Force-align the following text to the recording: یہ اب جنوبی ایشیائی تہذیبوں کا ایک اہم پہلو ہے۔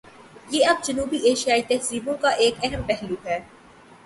یہ 0.51 0.65
اب 0.67 0.77
جنوبی 0.83 1.17
ایشیائی 1.27 1.61
تہذیبوں 1.67 2.17
کا 2.21 2.29
ایک 2.41 2.55
اہم 2.63 2.81
پہلو 2.87 3.15
ہے۔ 3.25 3.39